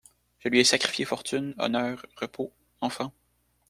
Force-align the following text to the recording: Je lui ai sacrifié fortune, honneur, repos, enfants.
Je 0.39 0.49
lui 0.49 0.57
ai 0.59 0.63
sacrifié 0.63 1.05
fortune, 1.05 1.53
honneur, 1.59 2.07
repos, 2.15 2.51
enfants. 2.79 3.13